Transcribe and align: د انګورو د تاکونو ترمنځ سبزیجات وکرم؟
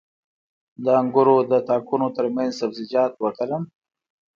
د 0.83 0.85
انګورو 0.99 1.35
د 1.51 1.53
تاکونو 1.69 2.07
ترمنځ 2.17 2.51
سبزیجات 2.61 3.11
وکرم؟ 3.23 3.63